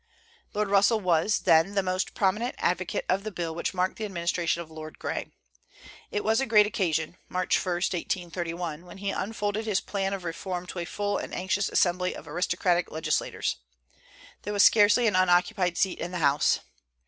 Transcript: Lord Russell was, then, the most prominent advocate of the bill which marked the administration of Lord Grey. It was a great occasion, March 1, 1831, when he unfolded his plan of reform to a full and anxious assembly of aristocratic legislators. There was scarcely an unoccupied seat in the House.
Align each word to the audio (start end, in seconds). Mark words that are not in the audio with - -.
Lord 0.55 0.67
Russell 0.69 0.99
was, 0.99 1.41
then, 1.41 1.75
the 1.75 1.83
most 1.83 2.15
prominent 2.15 2.55
advocate 2.57 3.05
of 3.07 3.23
the 3.23 3.29
bill 3.29 3.53
which 3.53 3.75
marked 3.75 3.97
the 3.97 4.05
administration 4.05 4.59
of 4.63 4.71
Lord 4.71 4.97
Grey. 4.97 5.27
It 6.09 6.23
was 6.23 6.41
a 6.41 6.47
great 6.47 6.65
occasion, 6.65 7.17
March 7.29 7.63
1, 7.63 7.71
1831, 7.71 8.83
when 8.83 8.97
he 8.97 9.11
unfolded 9.11 9.65
his 9.67 9.79
plan 9.79 10.13
of 10.13 10.23
reform 10.23 10.65
to 10.65 10.79
a 10.79 10.85
full 10.85 11.19
and 11.19 11.35
anxious 11.35 11.69
assembly 11.69 12.15
of 12.15 12.27
aristocratic 12.27 12.89
legislators. 12.89 13.57
There 14.41 14.53
was 14.53 14.63
scarcely 14.63 15.05
an 15.05 15.15
unoccupied 15.15 15.77
seat 15.77 15.99
in 15.99 16.09
the 16.09 16.17
House. 16.17 16.61